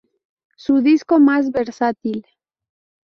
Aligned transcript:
Su 0.55 0.81
disco 0.81 1.19
más 1.19 1.51
versátil. 1.51 2.25